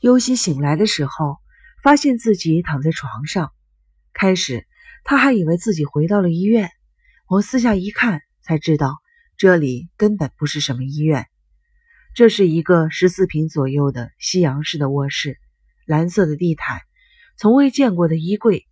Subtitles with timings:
[0.00, 1.36] 尤西醒来的时候，
[1.82, 3.52] 发现自己躺在床上。
[4.14, 4.66] 开始，
[5.04, 6.70] 他还以为自己回到了医院。
[7.28, 8.96] 我四下一看，才知道
[9.36, 11.26] 这里根本不是什么医院。
[12.14, 15.38] 这是一个十四平左右的西洋式的卧室，
[15.84, 16.80] 蓝色的地毯，
[17.36, 18.66] 从未见过的衣柜，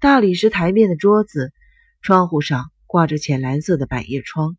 [0.00, 1.52] 大理石台面的桌子，
[2.00, 4.56] 窗户上挂着浅蓝色的百叶窗。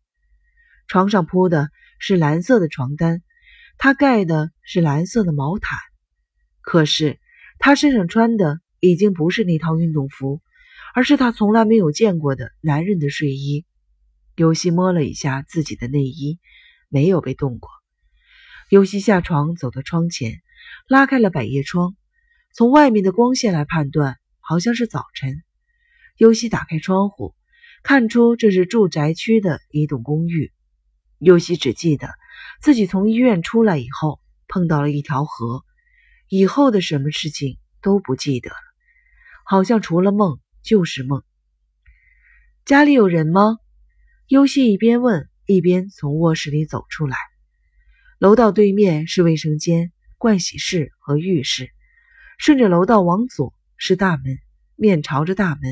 [0.88, 1.68] 床上铺的
[1.98, 3.22] 是蓝色的床单，
[3.76, 5.78] 他盖的是蓝色的毛毯。
[6.64, 7.20] 可是
[7.58, 10.40] 他身上穿的已经不是那套运动服，
[10.94, 13.64] 而是他从来没有见过的男人的睡衣。
[14.36, 16.40] 尤西摸了一下自己的内衣，
[16.88, 17.70] 没有被动过。
[18.70, 20.40] 尤西下床，走到窗前，
[20.88, 21.94] 拉开了百叶窗。
[22.52, 25.42] 从外面的光线来判断，好像是早晨。
[26.16, 27.34] 尤西打开窗户，
[27.82, 30.52] 看出这是住宅区的一栋公寓。
[31.18, 32.08] 尤西只记得
[32.60, 35.62] 自己从医院出来以后碰到了一条河，
[36.36, 38.56] 以后的什么事情都不记得了，
[39.44, 41.22] 好像除了梦就是梦。
[42.64, 43.58] 家里有人吗？
[44.26, 47.16] 尤西一边问，一边从卧室里走出来。
[48.18, 51.70] 楼道对面是卫生间、盥洗室和浴室。
[52.36, 54.40] 顺着楼道往左是大门，
[54.74, 55.62] 面朝着大门；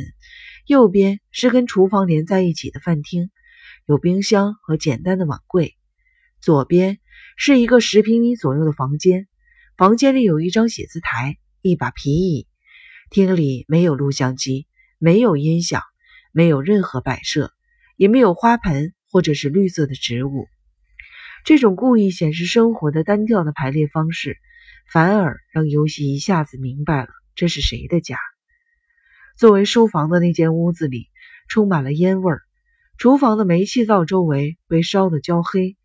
[0.68, 3.32] 右边是跟厨房连在一起的饭厅，
[3.86, 5.76] 有冰箱和简单的碗柜。
[6.40, 7.00] 左边
[7.36, 9.26] 是一个十平米左右的房间，
[9.78, 12.46] 房间里有一张写字台、一把皮椅。
[13.08, 14.66] 厅里没有录像机，
[14.98, 15.82] 没有音响，
[16.30, 17.52] 没有任何摆设，
[17.96, 20.46] 也没有花盆或者是绿色的植物。
[21.44, 24.36] 这种故意显示生活的单调的排列方式，
[24.90, 28.18] 反而让尤西一下子明白了这是谁的家。
[29.36, 31.08] 作为书房的那间屋子里
[31.48, 32.42] 充满了烟味儿，
[32.98, 35.76] 厨房的煤气灶周围被烧得焦黑，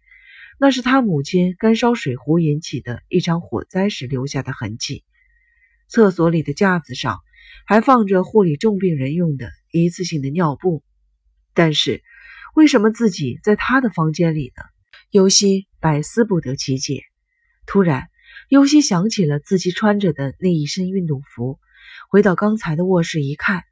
[0.60, 5.04] 那是他母亲干烧水壶引起的一场火灾时留下的痕迹。
[5.88, 7.20] 厕所里的架子上
[7.66, 10.84] 还放着护理重病人用的一次性的尿布，
[11.54, 12.04] 但是
[12.56, 14.64] 为什么自己在他的房间里呢？
[15.12, 17.04] 尤西百思不得其解。
[17.66, 18.10] 突然，
[18.50, 21.60] 尤西想起了自己穿着的那一身运动服。
[22.10, 23.64] 回到刚才的卧室一看，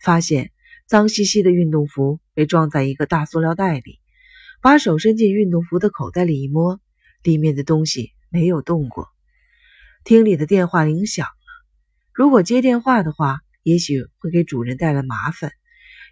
[0.00, 0.52] 发现
[0.86, 3.98] 脏兮兮的运动服被装在一个大塑料袋里。
[4.60, 6.80] 把手伸进运动服的口袋里一摸，
[7.22, 9.08] 里面的东西没有动过。
[10.04, 11.32] 厅里的电话铃响了。
[12.12, 15.52] 如果接电话的话，也许会给主人带来麻烦。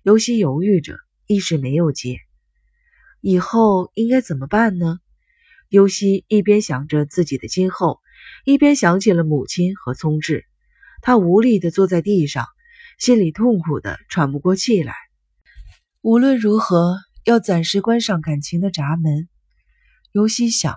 [0.04, 0.96] 尤西犹豫着，
[1.26, 2.18] 一时没有接。
[3.20, 4.98] 以后应该怎么办呢？
[5.68, 7.98] 尤西一边想着自己的今后，
[8.44, 10.44] 一边想起了母亲和聪智。
[11.02, 12.46] 他无力地坐在地上，
[12.98, 14.94] 心里痛苦得喘不过气来。
[16.02, 19.28] 无论如何，要暂时关上感情的闸门。
[20.12, 20.76] 尤西想。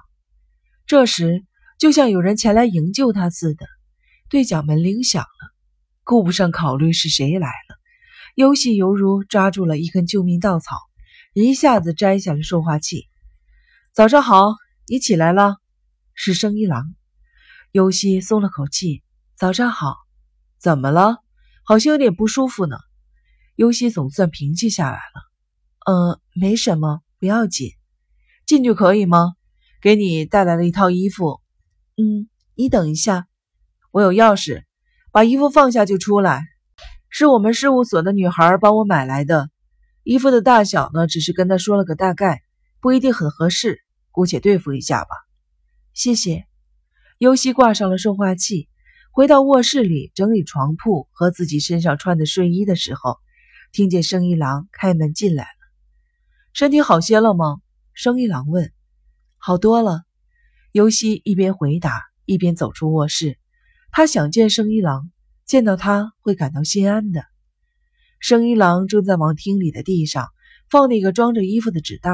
[0.87, 1.45] 这时，
[1.77, 3.67] 就像有人前来营救他似的，
[4.29, 5.53] 对角门铃响了。
[6.03, 7.77] 顾不上考虑是谁来了，
[8.33, 10.75] 尤西犹如抓住了一根救命稻草。
[11.33, 13.05] 一下子摘下了说话器。
[13.93, 14.55] 早上好，
[14.87, 15.57] 你起来了？
[16.15, 16.95] 是生一郎。
[17.71, 19.03] 尤西松了口气。
[19.35, 19.95] 早上好，
[20.57, 21.17] 怎么了？
[21.63, 22.75] 好像有点不舒服呢。
[23.55, 25.29] 尤西总算平静下来了。
[25.85, 27.71] 嗯，没什么，不要紧。
[28.45, 29.33] 进去可以吗？
[29.81, 31.41] 给你带来了一套衣服。
[31.97, 33.27] 嗯，你等一下，
[33.91, 34.63] 我有钥匙，
[35.11, 36.43] 把衣服放下就出来。
[37.09, 39.49] 是我们事务所的女孩帮我买来的。
[40.03, 42.41] 衣服的大小呢，只是跟他说了个大概，
[42.79, 45.09] 不一定很合适，姑且对付一下吧。
[45.93, 46.45] 谢谢。
[47.17, 48.69] 尤西挂上了说话器，
[49.11, 53.17] 回到卧室里整理床铺和自己身上穿的睡衣的时候，
[53.73, 55.58] 听见生一郎开门进来。
[56.53, 57.57] 身体好些了吗？
[57.93, 58.71] 生一郎问。
[59.37, 60.01] 好多了。
[60.71, 63.37] 尤西一边回答，一边走出卧室。
[63.91, 65.09] 他想见生一郎，
[65.45, 67.23] 见到他会感到心安的。
[68.19, 70.27] 生一郎正在往厅里的地上
[70.69, 72.11] 放那个装着衣服的纸袋，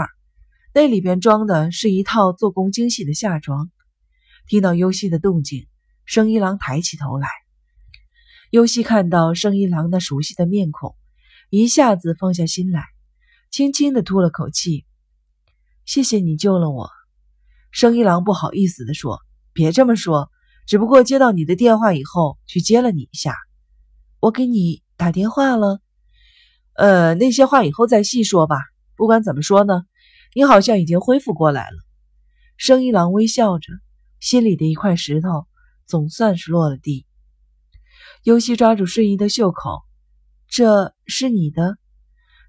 [0.73, 3.69] 那里边装的是一套做工精细的夏装。
[4.47, 5.67] 听到尤西的动静，
[6.05, 7.27] 生一郎抬起头来。
[8.51, 10.95] 尤西看到生一郎那熟悉的面孔，
[11.49, 12.85] 一下子放下心来，
[13.55, 14.83] 轻轻地吐了口气
[15.87, 16.89] ：“谢谢你救了我。”
[17.71, 19.21] 生一郎不好意思地说
[19.55, 20.29] ：“别这么说，
[20.67, 23.33] 只不过接到你的电话以后去接了你一下。
[24.19, 25.79] 我给你打电话了。”
[26.75, 28.57] 呃，那些话以后再细说吧。
[28.97, 29.85] 不管怎么说呢，
[30.33, 31.77] 你好像已经恢复过来了。
[32.57, 33.71] 生一郎微笑着，
[34.19, 35.47] 心里的一块石头
[35.85, 37.05] 总算是落了地。
[38.23, 39.81] 尤西抓住睡衣的袖口
[40.51, 41.77] ：“这是你的。”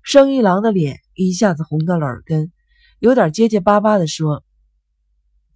[0.06, 2.52] 生一郎的脸一下子红到了耳根，
[3.00, 4.44] 有点结结巴巴地说：“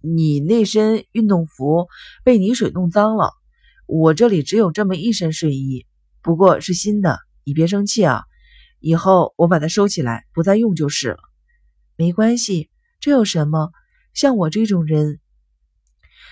[0.03, 1.87] 你那身运动服
[2.25, 3.31] 被泥水弄脏了，
[3.85, 5.85] 我这里只有这么一身睡衣，
[6.21, 8.25] 不过是新的，你别生气啊。
[8.81, 11.19] 以后我把它收起来，不再用就是了。
[11.95, 12.69] 没关系，
[12.99, 13.71] 这有什么？
[14.13, 15.21] 像我这种人，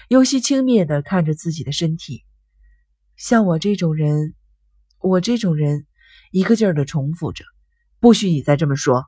[0.10, 2.26] 尤西轻蔑地看着自己的身体。
[3.16, 4.34] 像我这种人，
[5.00, 5.88] 我这种人，
[6.32, 7.46] 一个劲儿地重复着。
[8.02, 9.06] 不许你再这么说。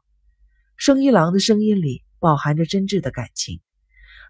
[0.75, 3.61] 生一郎的声音里饱含着真挚的感情。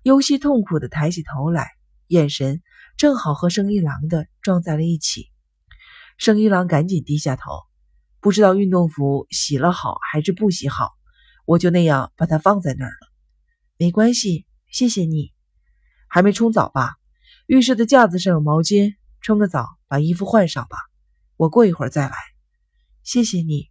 [0.03, 1.71] 尤西痛苦的抬起头来，
[2.05, 2.61] 眼神
[2.95, 5.31] 正好和生一郎的撞在了一起。
[6.17, 7.63] 生一郎赶紧低下头，
[8.19, 10.91] 不知道运动服洗了好还是不洗好，
[11.45, 13.07] 我就那样把它放在那儿了。
[13.77, 15.31] 没关系，谢谢你。
[16.07, 16.97] 还没冲澡吧？
[17.47, 20.77] 浴室的架子上有毛巾，冲个澡，把衣服换上吧。
[21.35, 22.13] 我过一会儿再来。
[23.01, 23.70] 谢谢你。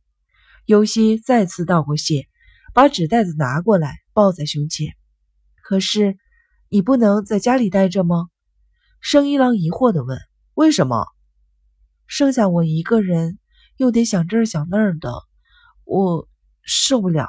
[0.71, 2.29] 尤西再次道过谢，
[2.73, 4.95] 把纸袋子拿过来，抱在胸前。
[5.65, 6.17] 可是，
[6.69, 8.29] 你不能在家里待着吗？
[9.01, 10.17] 生一郎疑惑地问
[10.55, 11.09] ：“为什么？
[12.07, 13.41] 剩下我一个人，
[13.79, 15.11] 又得想这儿想那儿的，
[15.83, 16.29] 我
[16.63, 17.29] 受不了。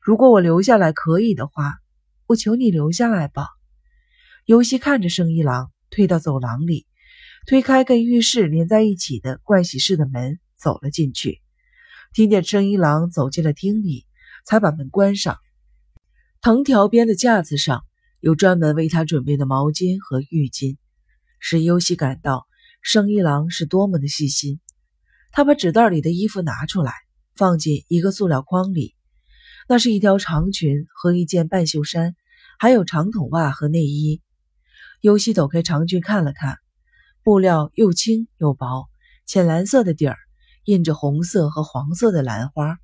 [0.00, 1.76] 如果我留下来可以的话，
[2.26, 3.46] 我求你留下来吧。”
[4.46, 6.88] 尤西看着生一郎退到走廊里，
[7.46, 11.40] 推开跟浴室连在一起的盥洗室的门，走了进去。
[12.12, 14.06] 听见生一郎走进了厅里，
[14.44, 15.38] 才把门关上。
[16.40, 17.84] 藤条边的架子上
[18.20, 20.76] 有专门为他准备的毛巾和浴巾，
[21.38, 22.46] 使尤西感到
[22.82, 24.60] 生一郎是多么的细心。
[25.30, 26.92] 他把纸袋里的衣服拿出来，
[27.36, 28.94] 放进一个塑料筐里，
[29.68, 32.16] 那是一条长裙和一件半袖衫，
[32.58, 34.22] 还有长筒袜和内衣。
[35.00, 36.56] 尤西抖开长裙看了看，
[37.22, 38.88] 布料又轻又薄，
[39.26, 40.16] 浅蓝色的底儿，
[40.68, 42.76] 印着红色和黄色的兰花。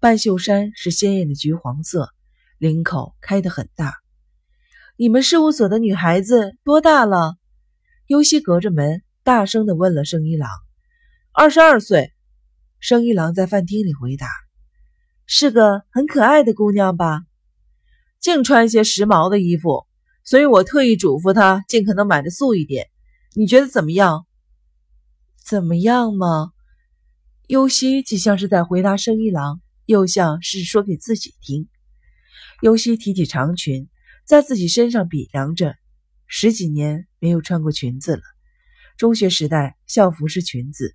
[0.00, 2.08] 半袖衫是鲜艳的橘黄色。
[2.56, 3.96] 领口开得很大。
[4.96, 7.34] 你们事务所的女孩子多大了？
[8.06, 10.48] 尤西隔着门大声地问了生一郎。
[11.32, 12.12] 二十二岁。
[12.78, 14.28] 生一郎在饭厅里回答
[15.26, 17.22] ：“是个很可爱的姑娘吧？
[18.20, 19.86] 净穿些时髦的衣服，
[20.24, 22.88] 所以我特意嘱咐她尽可能买的素一点。
[23.34, 24.24] 你觉得怎么样？
[25.44, 26.52] 怎么样吗？”
[27.48, 31.68] 尤西既像是在回答生一郎，又像是说给自己听。
[32.60, 33.88] 尤西提起长裙，
[34.24, 35.74] 在自己身上比量着，
[36.26, 38.22] 十几年没有穿过裙子了。
[38.96, 40.94] 中学时代校服是裙子。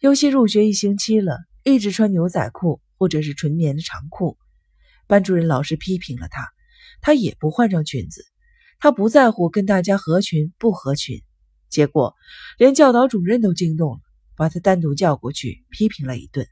[0.00, 4.36] 尤西入学一星期了，一直穿牛仔裤或者是纯棉的长裤。
[5.06, 6.46] 班主任老师批评了他，
[7.00, 8.24] 他也不换上裙子。
[8.78, 11.22] 他不在乎跟大家合群不合群，
[11.70, 12.14] 结果
[12.58, 14.00] 连教导主任都惊动了，
[14.36, 16.46] 把他单独叫过去批评了一顿。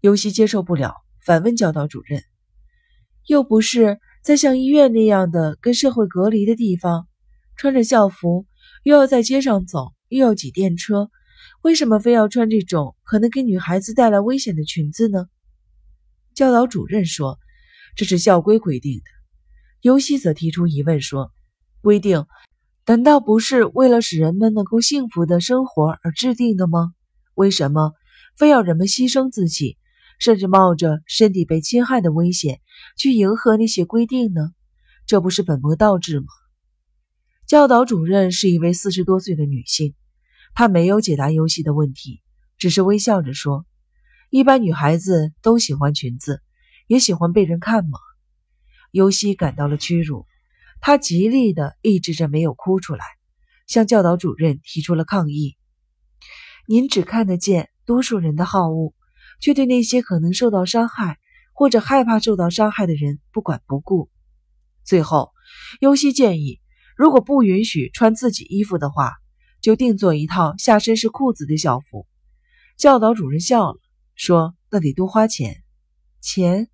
[0.00, 2.22] 尤西接受不了，反问教导主任。
[3.26, 7.06] 又不是在像医院那样的跟社会隔离的地方，
[7.56, 8.46] 穿着校服，
[8.82, 11.10] 又要在街上走，又要挤电车，
[11.62, 15.26] 为什么非要穿这种可能给女孩子带来危险的裙子呢？
[16.34, 17.38] 教导主任说
[17.94, 19.04] ：“这是校规规定的。”
[19.82, 21.30] 尤西则提出疑问说
[21.82, 22.26] ：“规定
[22.90, 26.92] 难道不是为了使人们能够幸福的生活而制定的吗？
[27.34, 27.92] 为什么
[28.36, 29.78] 非要人们牺牲自己？”
[30.18, 32.60] 甚至冒着身体被侵害的危险
[32.96, 34.50] 去迎合那些规定呢？
[35.06, 36.26] 这不是本末倒置吗？
[37.46, 39.94] 教导主任是一位四十多岁的女性，
[40.52, 42.20] 她没有解答尤西的问题，
[42.58, 43.66] 只是微笑着说
[44.30, 46.42] ：“一般女孩子都喜欢裙子，
[46.88, 48.00] 也喜欢被人看吗？”
[48.90, 50.26] 尤西感到了屈辱，
[50.80, 53.04] 他极力地抑制着没有哭出来，
[53.66, 55.56] 向教导主任提出了抗议
[56.66, 58.94] ：“您只看得见多数人的好恶。”
[59.40, 61.16] 却对那些可能受到伤害
[61.54, 64.10] 或者害怕受到伤害的人不管不顾。
[64.84, 65.30] 最后，
[65.80, 66.60] 尤西建议，
[66.94, 69.14] 如果不允许穿自己衣服的话，
[69.62, 72.06] 就定做一套下身是裤子的校服。
[72.76, 73.78] 教导主任笑了，
[74.14, 75.62] 说：“那得多花钱。
[76.20, 76.68] 钱？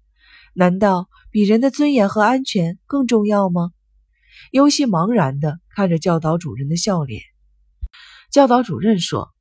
[0.52, 3.70] 难道比人的尊严和安全更重要吗？”
[4.50, 7.22] 尤西茫然地看着教导主任的笑脸。
[8.30, 9.32] 教导主任说：“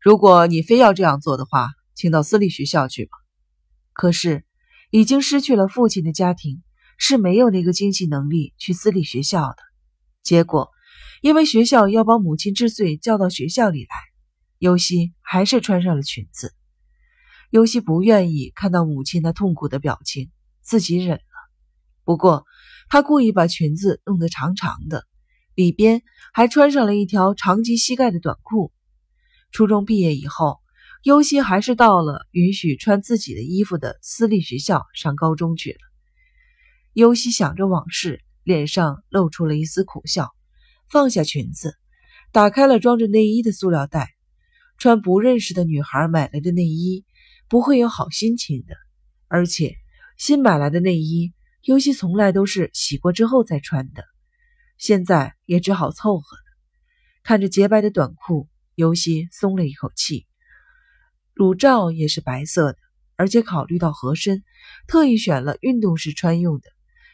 [0.00, 3.10] 如果你非要这样做的话。”请到私立学校去吧。
[3.92, 4.44] 可是，
[4.90, 6.62] 已经失去了父亲的家庭
[6.96, 9.56] 是没有那个经济能力去私立学校的。
[10.22, 10.70] 结果，
[11.20, 13.94] 因为学校要把母亲之罪叫到学校里来，
[14.58, 16.54] 尤西还是穿上了裙子。
[17.50, 20.30] 尤西不愿意看到母亲那痛苦的表情，
[20.62, 21.22] 自己忍了。
[22.04, 22.46] 不过，
[22.92, 25.06] 他故意把裙子弄得长长的，
[25.54, 26.02] 里边
[26.34, 28.70] 还穿上了一条长及膝盖的短裤。
[29.50, 30.60] 初中毕业以后。
[31.02, 35.78] 尤西还是到了允许穿自己的衣服的私立学校上高中去了。
[36.92, 40.30] 尤西想着往事，脸上露出了一丝苦笑，
[40.88, 41.74] 放下裙子，
[42.30, 44.10] 打开了装着内衣的塑料袋。
[44.78, 47.04] 穿不认识的女孩买来的内衣，
[47.48, 48.76] 不会有好心情的。
[49.26, 49.74] 而且
[50.18, 51.32] 新买来的内衣，
[51.64, 54.04] 尤西从来都是洗过之后再穿的，
[54.78, 56.42] 现在也只好凑合了。
[57.22, 60.26] 看着洁白的短裤，尤西松了一口气。
[61.34, 62.78] 乳罩也是白色的，
[63.14, 64.42] 而且考虑到合身，
[64.88, 66.68] 特意选了运动时穿用的。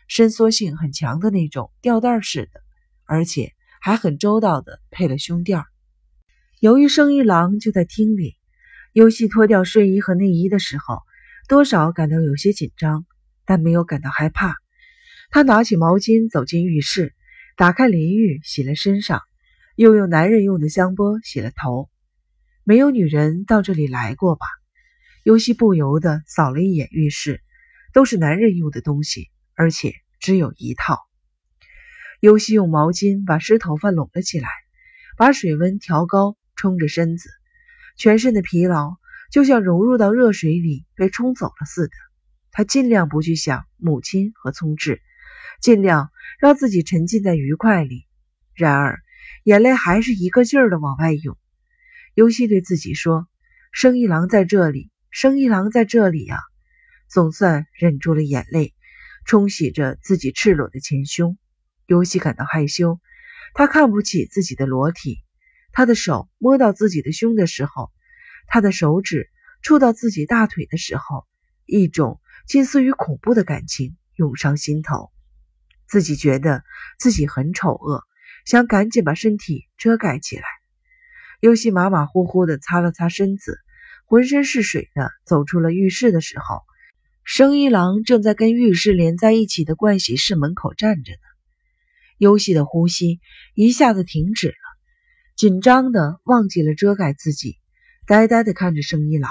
[0.08, 2.62] 伸缩性很强的那种吊带式的，
[3.04, 3.52] 而且
[3.82, 5.62] 还很周到的配了胸垫。
[6.60, 8.34] 由于生一郎就在厅里，
[8.94, 11.02] 尤西脱掉睡衣和内衣的时候，
[11.46, 13.04] 多少感到有些紧张，
[13.48, 14.54] 但没有感到害怕。
[15.30, 17.14] 他拿起毛巾走进浴室，
[17.56, 19.22] 打开淋浴洗了身上，
[19.74, 21.88] 又用男人用的香波洗了头。
[22.62, 24.44] 没有女人到这里来过吧？
[25.24, 27.40] 尤西不由得扫了一眼浴室，
[27.94, 29.30] 都是男人用的东西。
[29.54, 30.98] 而且只有一套。
[32.20, 34.48] 尤西用毛巾把湿头发拢了起来，
[35.16, 37.30] 把水温调高，冲着身子，
[37.96, 38.96] 全身的疲劳
[39.32, 42.07] 就像融入到热水里被冲走了似的。
[42.58, 45.00] 他尽量不去想母亲和聪智，
[45.60, 46.10] 尽量
[46.40, 48.04] 让自己沉浸在愉快里。
[48.52, 48.98] 然而，
[49.44, 51.38] 眼泪还是一个劲儿的往外涌。
[52.14, 53.28] 尤西对自己说
[53.70, 56.40] ：“生一郎在这里，生一郎在这里呀！”
[57.08, 58.74] 总算忍住了眼泪。
[59.24, 61.38] 冲洗着自己赤裸的前胸，
[61.86, 62.98] 尤西感到害羞。
[63.54, 65.18] 他看不起自己的裸体。
[65.70, 67.92] 他的手摸到自己的胸的时候，
[68.48, 69.30] 他的手指
[69.62, 71.24] 触到自己大腿的时候，
[71.66, 75.10] 一种近似于恐怖的感情涌上心头。
[75.86, 76.64] 自己觉得
[76.98, 78.02] 自己很丑恶，
[78.46, 80.42] 想赶紧把身体遮盖起来。
[81.40, 83.58] 尤西马马虎虎地擦了擦身子，
[84.06, 86.62] 浑身是水的走出了浴室的时候。
[87.22, 91.18] 生一郎正在跟浴室连在一起的盥洗室门口站着呢，
[92.16, 93.20] 尤西的呼吸
[93.54, 94.54] 一下子停止了，
[95.36, 97.58] 紧张的忘记了遮盖自己，
[98.06, 99.30] 呆呆的看着生一郎。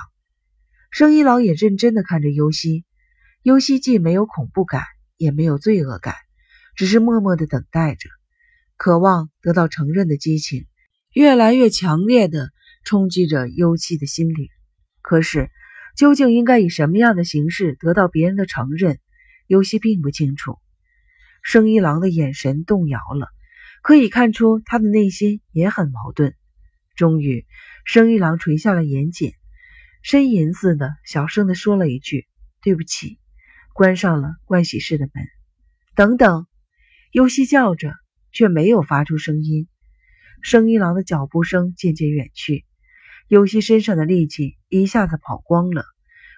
[0.92, 2.86] 生一郎也认真的看着尤西，
[3.48, 4.84] 尤西既没有恐怖感，
[5.16, 6.16] 也没有罪恶感，
[6.75, 8.10] 只是默默的等待着，
[8.75, 10.68] 渴望得到承认的激情
[11.13, 12.50] 越来越强烈的
[12.84, 14.50] 冲击着尤西的心灵。
[15.01, 15.50] 可是。
[15.96, 19.00] 究竟应该以什么样的形式得到别人的承认？
[19.48, 20.60] 尤西并不清楚。
[21.42, 23.30] 生一郎的眼神动摇了，
[23.82, 26.36] 可以看出他的内心也很矛盾。
[26.96, 27.48] 终于，
[27.84, 29.34] 生一郎垂下了眼睑，
[30.04, 32.27] 呻吟似的小声的说了一句
[32.62, 33.18] ：“对不起。”
[33.78, 35.24] 关上了盥洗室的门。
[35.94, 36.48] 等等，
[37.12, 37.94] 尤西叫着，
[38.32, 39.68] 却没有发出声音。
[40.42, 42.66] 生一郎的脚步声渐渐远去。
[43.28, 45.86] 尤西身上的力气一下子跑光了，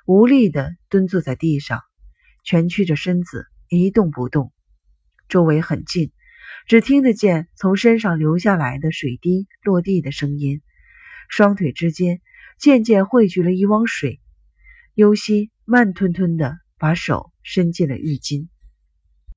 [0.05, 1.79] 无力地蹲坐在地上，
[2.43, 4.51] 蜷曲着身子一动不动。
[5.29, 6.12] 周围很静，
[6.67, 10.62] 只听得见从身上流下来的水滴落地的声音。
[11.29, 12.19] 双腿之间
[12.60, 14.19] 渐渐汇聚了一汪水。
[14.93, 18.48] 尤西慢吞吞地把手伸进了浴巾。